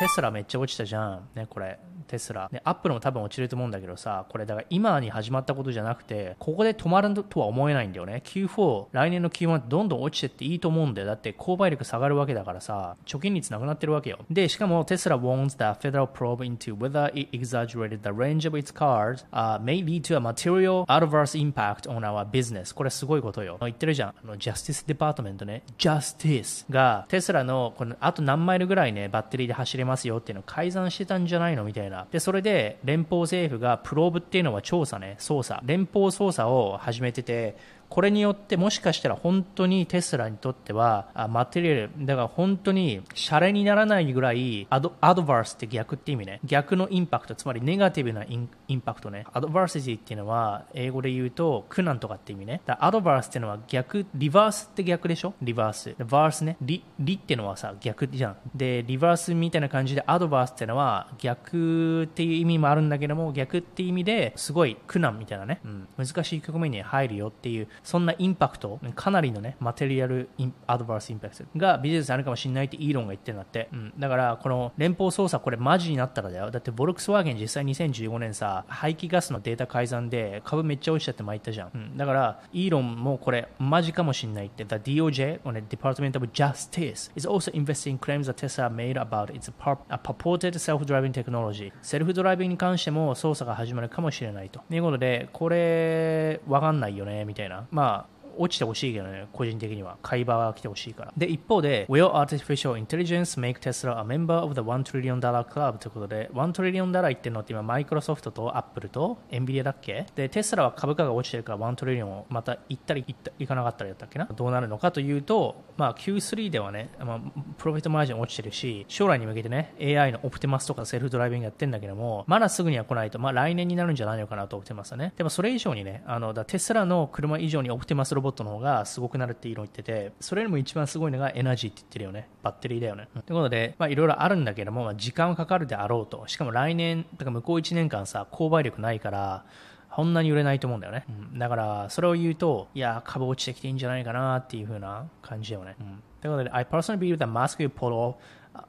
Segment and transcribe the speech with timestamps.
[0.00, 1.28] テスラめっちゃ落ちたじゃん。
[1.34, 1.78] ね、これ。
[2.06, 2.48] テスラ。
[2.52, 8.22] ね、アップルも多分落ちると思うんだけどさ、これだから今に始まったことじゃなくて、ここで止まるとは思えないんだよね。
[8.24, 11.06] Q4、来年の Q1 どんどん落ちてっていいと思うんだよ。
[11.06, 14.18] だって購買力下がるわけだからさ、貯金率なくなってるわけよ。
[14.30, 20.02] で、しかもテスラ warns that federal probe into whether it exaggerated the range of its cars、uh, may lead
[20.02, 22.74] to a material adverse impact on our business.
[22.74, 23.58] これすごいことよ。
[23.60, 24.08] 言ってるじゃん。
[24.10, 25.62] あの、 Justice Department ね。
[25.78, 31.89] Justice がテスラのこのあと何マイルぐらいね、バッテリーで走れますよっていうのを改ざんしてたんじゃないのみたいな。
[32.10, 35.60] で、それで連邦政府が probe っていうのは調査ね、捜査。
[35.64, 37.56] 連邦捜査を始めてて、
[37.90, 46.40] これによってもしかしたら本当にテスラにとってはあ material だから本当にシャレにならないぐらい ad adverse って逆って意味ね。
[46.44, 49.26] 逆のインパクトつまりネガティブなインインパクトね。
[49.32, 52.60] adversity っていうのは英語で言うと苦難とかって意味ね。
[52.64, 55.34] だ adverse っていうのは逆 reverse って逆でしょ？
[55.42, 56.56] reverse verse ね。
[56.62, 58.36] re re っていうのはさ逆じゃん。
[58.54, 70.28] で reverse みたいな感じで adverse っていうのは逆っていう意味もあるんだけども逆っていう意味ですごい苦難みたいなね、うん、難しい局面に入るよっていうそんなインパクト、かなりのね、 material
[70.66, 73.68] adverse impact がビジネスにあるかもしれないってイーロンが言ってるんだって。
[73.72, 73.92] うん。
[73.98, 76.50] だから、この連邦捜査これマジになったらだよ。
[76.50, 81.70] だって、ボルクスワーゲン実際2015年さ、排気ガスのデータ改ざんで株めっちゃ落ちちゃって参ったじゃん。
[81.74, 81.96] うん。
[81.96, 84.64] だから、イーロンもこれマジかもしれないって。
[84.64, 90.52] The DOJ, これ Department of Justice, is also investing claims that Tesla made about its purported
[90.58, 91.72] self-driving technology.
[91.82, 94.60] self-driving に関しても捜査が始まるかもしれないと。
[94.68, 97.66] ということで、これ、わかんないよね、みたいな。
[97.70, 99.98] まあ、落ちてほしいけどね、個人的には。
[100.02, 101.12] 買い場が来てほしいから。
[101.16, 105.78] で、一方で、Will Artificial Intelligence make Tesla a member of the 1 trillion dollar club?
[105.78, 110.06] ということで、1 trillion dollar 言ってるのって今、マイクロソフトとアップルとエンビディアだっけ？
[110.14, 114.24] で、テスラは株価が落ちてるから1 trillion をまた行ったり行った行かなかったりだったっけな？
[114.24, 117.20] どうなるのかというと、まあ、Q3 ではね、まあ、
[117.58, 125.12] プロフィットマージン落ちてるし、将来に向けてね、AI のオプティマスとかセルフドライビングやってんだけども、まだすぐには来ないと、まあ、来年になるんじゃないのかなとオプティマスはね。
[125.16, 132.28] でもそれ以上にね、あの、だテスラの車以上にオプティマスロボットの方がすごくなるっていうのを言ってて、それよりも一番すごいのがエナジーって言ってるよね。
[132.42, 133.08] バッテリーだよね。
[133.12, 136.24] ということで、まあいろいろあるんだけども、まあ、時間はかかるであろうと。
[136.26, 139.44] しかも来年、だか向こう1年間さ、購買力ないから、
[139.90, 141.04] こんなに売れないと思うんだよね。
[141.32, 145.74] うん、だから、それを言うと、いや、株落ちてきていいんじゃないかなっていう風な感じだよね。
[145.80, 148.14] うん、ということで、I personally believe that Musk will pull off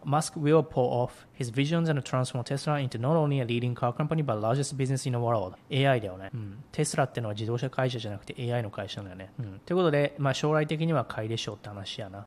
[0.05, 3.93] Musk will pull off his visions and transform Tesla into not only a leading car
[3.93, 5.55] company but largest business in the world.
[5.71, 6.31] AI だよね。
[6.34, 6.65] うん。
[6.73, 9.34] テスラってのは自動車会社じゃなくて AI の会社なんだよね。
[9.39, 9.61] うん。
[9.61, 12.27] ということで、まあ将来的には買いでしょうって話やな。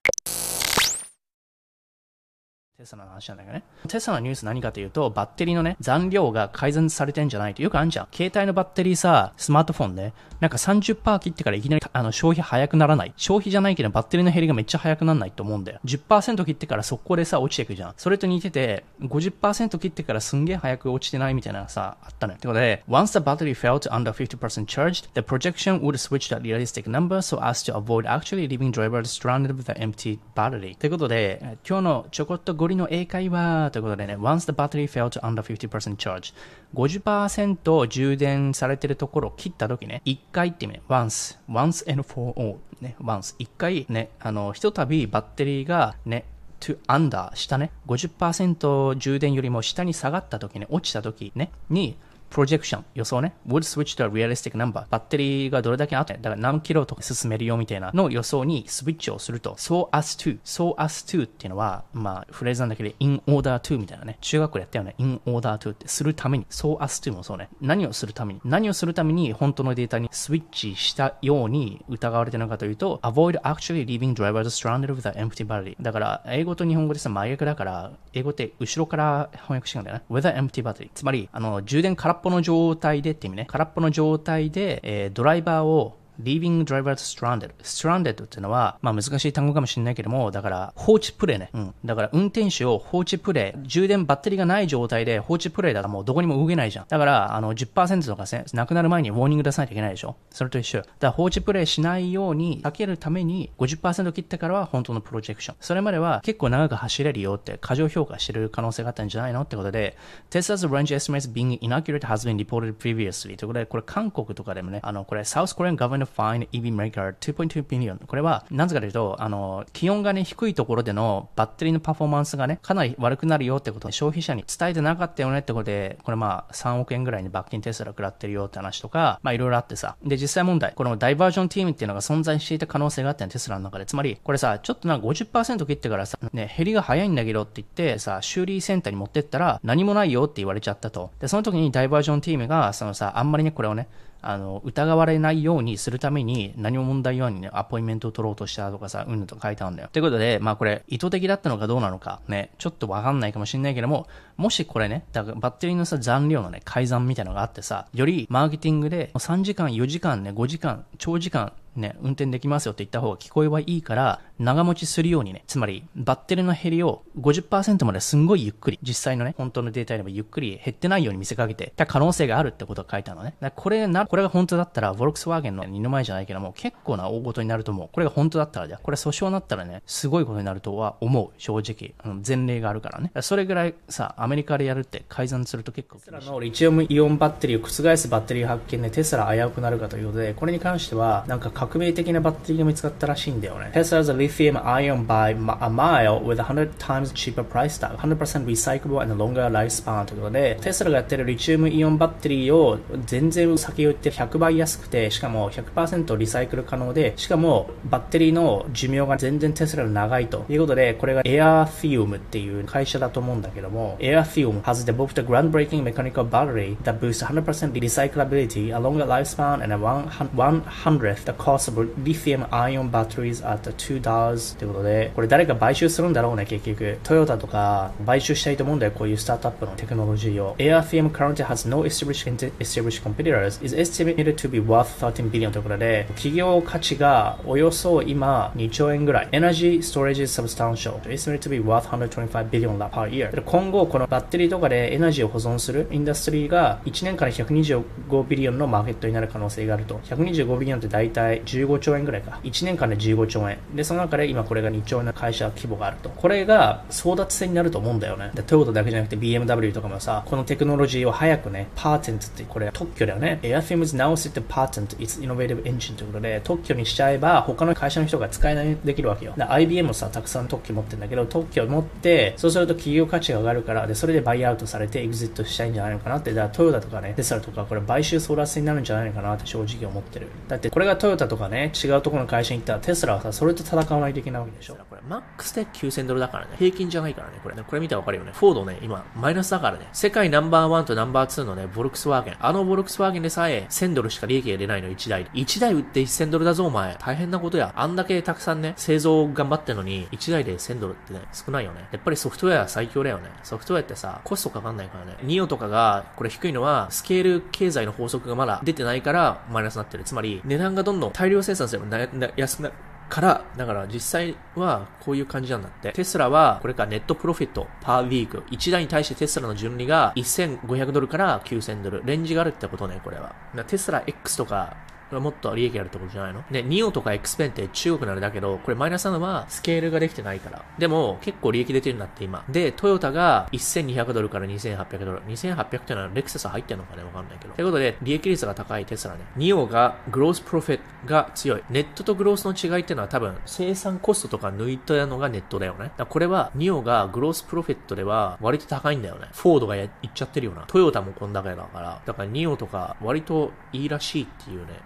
[2.77, 3.63] テスラの話なんだけどね。
[3.87, 8.09] テスラのニュース何かというと、バッテリーのね、残量が改善されてんじゃないとよくあるじゃん。
[8.11, 13.15] 携帯のバッテリーさ、スマートフォンで、なんか30%切ってからいきなりあの消費早くならない。
[13.17, 15.79] 消費じゃないけどバッテリーの減りがめっちゃ早くならないと思うんだよ。
[15.85, 17.95] 10%切ってから速攻でさ、落ちていくじゃん。
[17.97, 22.39] それと似てて、50%切ってからすんげえ早く落ちてないみたいなさ、あったのよ。
[22.39, 27.19] ってことで、once the battery fell to under 50% charged, the projection would switch to a realistic number
[27.19, 30.75] so as to avoid actually leaving drivers stranded with an empty battery.
[30.75, 36.33] ということで、今日のちょこっとゴリの英会話ということでね、once the battery fell to under 50% charge,
[36.73, 46.25] 50%充電されてるところを切った時ね、1回って意味ね、once, once and for all ね、once、1回ね、あの、ひとたびバッテリーがね、
[46.59, 51.99] to under 下ね、50%充電よりも下に下がった時ね、落ちた時ね、に、
[52.31, 54.85] プロジェクション、予想ね、would switch to a realistic number。
[54.91, 73.87] バッテリーがどれだけあって、だから何キロとか進めるよみたいなの予想にスイッチをすると、so as to、so as to っていうのは、まあ、フレーズなんだけど、in order to みたいなね、中学校でやったよね、in order to ってするために、so as to もそうね、何をするために、何をするために本当のデータにスイッチしたように疑われてるのかというと、avoid actually
[73.87, 75.77] leaving drivers stranded with an empty battery。
[75.81, 80.05] だから、英語と日本語でさ、真逆だから、英語って後ろから翻訳してるんだよね。
[80.11, 80.91] with an empty battery。
[80.95, 83.45] つまり、あの、充電空っぽの状態でって意味ね。
[83.47, 87.51] 空っぽの状態で、えー、ドライバーを leaving drivers stranded.
[87.63, 91.51] stranded っていうのは、まあ難しい単語かもしれないけども、だから放置プレイね。
[91.53, 91.75] うん。
[91.85, 96.87] だから運転手を放置プレイ、充電バッテリーがない状態で放置プレイだからもうどこにも動けないじゃん。
[96.89, 100.79] だから、あの10%とかせなくなる前にウォーニング出さないといけないでしょそれと一緒。
[100.79, 105.57] だから放置プレイしないように避けるために50%切ってからは本当のプロジェクション。
[105.61, 109.97] それまでは結構長く走れるよって過剰評価してる可能性があったんじゃないのってことで、
[110.31, 116.75] Tesla's range estimates being inaccurate has been reported previously ということで、これ韓国とかでもね、あの、これ South Korean Government to find EV
[116.75, 117.99] maker 2.2 billion.
[118.07, 129.97] これは、なぜかというと、あの、気温がね、低いところでのバッテリーのパフォーマンスがね、かなり悪くなるよってことを消費者に伝えてなかったよねってことで、これまあ、3億円ぐらいに罰金テスラ食らってるよって話とか、まあいろいろあってさ。
[130.05, 133.87] で、実際問題、このダイバージョンチームっていうのが存在していた可能性があったよテスラの中で。
[133.87, 141.11] つまり、これさ、ちょっとなんか50%切ってからさ、ね、減りが早いんだけどって言ってさ、修理センターに持ってったら、何もないよって言われちゃったと。
[141.21, 143.89] で、その時にダイバージョンチームが、そのさ、あんまりね、これをね、
[144.27, 149.89] あの、疑われないようにするために何も問題ようにね、アポインメントを取ろうとしたとかさ、うんぬと書いてあるんだよ。
[149.93, 154.07] ということで、まあこれ、意図的だったのかどうなのか、ね、ちょっとわかんないかもしれないけども、
[154.37, 173.35] もしこれね、だからバッテリーのさ、残量のね、改ざんみたいなのがあってさ、よりマーケティングで3時間、4時間ね、5時間、長時間、ね、運転できますよって言った方が聞こえはいいから、長持ちするようにね、つまり、バッテリーの減りを50%まですんごいゆっくり、実際のね、本当のデータでもゆっくり減ってないように見せかけてた可能性があるってことが書いてあるのね。
[173.55, 177.89] これな、これが本当だったら、ボルクスワーゲンの二の前じゃないけども、結構な大事になると思う。
[177.93, 181.95] これが本当だったらじゃ、これ訴訟になったらね、すごいことになるとは思う、正直。
[181.99, 183.13] あの前例があるからね。
[183.21, 185.99] それぐらいさ、アメリカでやるって改ざんすると結構。
[185.99, 193.71] テスラのリチウムイオンバッテリーを覆すバッテリー発見でテスラ危うくなるかということで、これに関しては、なんか革命的なバッテリーが見つかったらしいんだよね。
[193.75, 195.31] Tesla's lithium ion by
[195.61, 212.17] a mile with 100 times cheaper price tag, 100% recyclable and longer lifespan ということで、テスラがやってるリチウムイオンバッテリーを全然先を言って100倍安くて、しかも100%リサイクル可能で、しかもバッテリーの寿命が全然テスラの長いということで、これが Airthium
[212.17, 219.73] っていう会社だと思うんだけども、Airthium has developed a groundbreaking mechanical battery that boosts 100% recyclability, a longer lifespan, and
[219.73, 226.99] a 100th the cost of lithium ion batteries at $2 dollars ということで、これ誰か買収するんだろうね、結局。
[227.03, 230.57] トヨタとか買収したいと思うんだよ、こういうスタートアップのテクノロジーを。
[230.57, 232.25] Airthium currently has no established,
[232.59, 239.29] established competitors, is estimated to be worth 13 billion ということで、企業価値がおよそ今2兆円ぐらい。
[239.33, 243.43] Energy storage is substantial, estimated to be worth 125 billion per year.
[243.43, 250.01] 今後、このバッテリーとかでエナジーを保存する industry が1年から125 billion のマーケットになる可能性があると。
[250.05, 252.41] 125 billion って大体15兆円ぐらいか。
[252.45, 253.59] 1年間で15兆円。
[253.75, 256.09] で、その中で今これが2兆円の会社規模があると。
[256.11, 258.31] これが争奪戦になると思うんだよね。
[258.35, 263.39] で、トヨタだけじゃなくて BMW とかもさ、このテクノロジーを早くね、パーテントってこれ特許だよね。
[263.43, 269.35] Airthium is now set to patent its innovative engine ということで、特許にしちゃえば他の会社の人が使えないできるわけよ。
[269.37, 280.29] IBM もさ、たくさん特許持ってるんだけど、特許を持って、そうすると企業価値が上がるから、で、それでバイアウトされてエグジットしたいんじゃないのかなって、だからトヨタとかね、テスラとかこれ買収争奪戦になるんじゃないのかなって正直思ってる。
[280.49, 284.77] だってこれがトヨタとかね、違うところの会社に行ったらテスラはさ、それと戦わないといけないわけでしょ。
[284.89, 288.33] これ、マックスで9000ドルだからね、平均じゃないからね、これね、これ見たらわかるよね。
[288.35, 292.37] フォードね、今、マイナスだからね、世界ナンバーワンとナンバーツーのね、ボルクスワーゲン。
[292.41, 295.27] あのボルクスワーゲンでさえ、1000ドルしか利益が出ないの、1台。
[295.27, 296.97] 1台売って1000ドルだぞ、お前。
[296.99, 297.73] 大変なことや。
[297.77, 301.89] あんだけたくさんね、製造頑張ってんのに、1台で1000ドルってね、少ないよね。
[301.93, 303.31] やっぱりソフトウェア最強だよね。
[303.43, 305.17] ソフトウェアってさ、コストかかんないからね。
[305.23, 310.05] ニオとかが、これ低いのは、スケール経済の法則がまだ出てないから、マイナスになってる。
[310.05, 311.99] つまり、値段がどんどん大量生産すれば
[312.37, 312.75] 安くなる。
[313.09, 315.93] から、だから実際はこういう感じなんだって。
[315.93, 318.43] テスラは、これからネットプロフィット、パーウィーク。
[318.51, 322.03] 1台に対してテスラの順利が1500ドルから9000ドル。
[322.05, 323.35] レンジがあるってことね、これは。
[323.67, 324.77] テスラ X とか、
[325.11, 326.45] これもっと利益あるってことじゃないの？
[326.51, 330.65] で、ニオとかエクスペンって中国のあれだけど、これマイナスなのはスケールができてないから。
[330.79, 332.45] でも、結構利益出てるんだって今。
[332.49, 335.23] で、トヨタが1200ドルから2800ドル。
[335.23, 337.03] 2800ってのはレクサス入ってんのかね？
[337.05, 337.55] わかんないけど。
[337.55, 339.21] ということで、利益率が高いテスラね。
[339.37, 341.63] ニオがグロースプロフィットが強い。
[341.71, 345.93] ネットとグロースの違いっていうのは多分、生産コストとか抜いたのがネットだよね。
[345.97, 349.29] だこれは、ニオがグロースプロフィットでは割と高いんだよね。
[349.33, 350.65] フォードがやっちゃってるよな。
[350.67, 352.03] トヨタもこんだけだから。
[352.05, 354.81] だからニオとか割といいらしいっていうね。